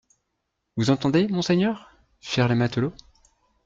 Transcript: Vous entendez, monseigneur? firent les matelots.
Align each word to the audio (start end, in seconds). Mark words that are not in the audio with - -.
Vous 0.77 0.89
entendez, 0.89 1.27
monseigneur? 1.27 1.91
firent 2.21 2.47
les 2.47 2.55
matelots. 2.55 2.95